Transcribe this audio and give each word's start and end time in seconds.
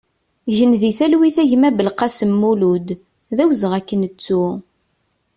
Gen 0.55 0.71
di 0.81 0.91
talwit 0.97 1.37
a 1.43 1.43
gma 1.49 1.69
Belkalem 1.77 2.31
Mulud, 2.41 2.87
d 3.35 3.37
awezɣi 3.43 3.75
ad 3.79 3.85
k-nettu! 3.87 4.45